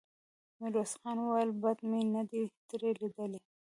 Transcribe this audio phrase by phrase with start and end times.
[0.59, 3.39] ميرويس خان وويل: بد مې نه دې ترې ليدلي.